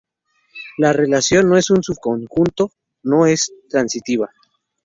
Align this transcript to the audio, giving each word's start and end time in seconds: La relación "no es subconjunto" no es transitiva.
La 0.79 0.93
relación 0.93 1.47
"no 1.47 1.57
es 1.57 1.65
subconjunto" 1.65 2.71
no 3.03 3.27
es 3.27 3.53
transitiva. 3.69 4.31